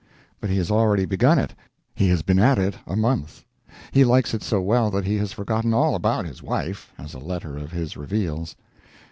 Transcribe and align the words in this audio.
But 0.39 0.49
he 0.49 0.57
has 0.57 0.71
already 0.71 1.05
begun 1.05 1.37
it. 1.37 1.53
He 1.93 2.09
has 2.09 2.23
been 2.23 2.39
at 2.39 2.57
it 2.57 2.73
a 2.87 2.95
month. 2.95 3.43
He 3.91 4.03
likes 4.03 4.33
it 4.33 4.41
so 4.41 4.59
well 4.59 4.89
that 4.89 5.05
he 5.05 5.17
has 5.19 5.31
forgotten 5.31 5.75
all 5.75 5.93
about 5.93 6.25
his 6.25 6.41
wife, 6.41 6.91
as 6.97 7.13
a 7.13 7.19
letter 7.19 7.55
of 7.55 7.71
his 7.71 7.95
reveals. 7.95 8.55